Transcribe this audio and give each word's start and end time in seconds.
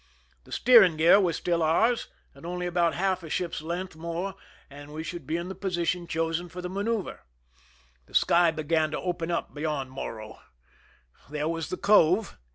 The 0.45 0.51
steering 0.51 0.97
gear 0.97 1.19
was 1.19 1.35
still 1.35 1.61
ours, 1.61 2.07
and 2.33 2.43
only 2.43 2.65
about 2.65 2.95
half 2.95 3.21
a 3.21 3.29
ship's 3.29 3.61
length 3.61 3.95
more 3.95 4.33
and 4.67 4.91
we 4.91 5.03
should 5.03 5.27
be 5.27 5.37
in 5.37 5.47
the 5.47 5.53
position 5.53 6.07
chosen 6.07 6.49
for 6.49 6.59
the 6.59 6.71
manoeuver. 6.71 7.19
The 8.07 8.15
sky 8.15 8.49
began 8.49 8.89
to 8.89 8.99
open 8.99 9.29
up 9.29 9.53
beyond 9.53 9.91
Morro. 9.91 10.39
There 11.29 11.47
was 11.47 11.69
the 11.69 11.77
cove. 11.77 12.35